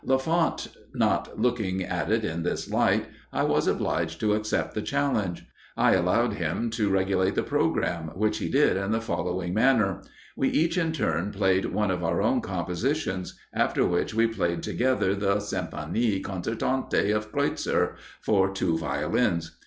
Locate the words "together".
14.63-15.13